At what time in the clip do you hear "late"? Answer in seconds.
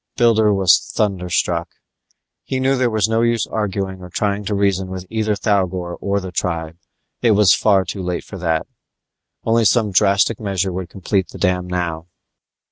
8.01-8.23